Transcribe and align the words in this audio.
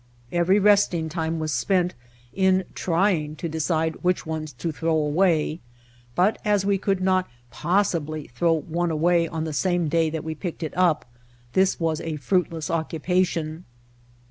Every 0.31 0.57
resting 0.57 1.09
time 1.09 1.37
was 1.37 1.51
spent 1.53 1.93
in 2.33 2.63
trying 2.73 3.35
to 3.35 3.47
decide 3.47 3.97
which 4.01 4.25
ones 4.25 4.51
to 4.53 4.71
throw 4.71 4.95
away, 4.97 5.59
but 6.15 6.23
White 6.23 6.25
Heart 6.25 6.37
of 6.37 6.43
Mojave 6.43 6.49
as 6.55 6.65
we 6.65 6.77
could 6.79 7.01
not 7.01 7.27
possibly 7.51 8.27
throw 8.29 8.53
one 8.53 8.89
away 8.89 9.27
on 9.27 9.43
the 9.43 9.53
same 9.53 9.89
day 9.89 10.09
that 10.09 10.23
we 10.23 10.33
picked 10.33 10.63
it 10.63 10.75
up, 10.75 11.05
this 11.53 11.79
was 11.79 12.01
a 12.01 12.15
fruit 12.15 12.51
less 12.51 12.71
occupation. 12.71 13.63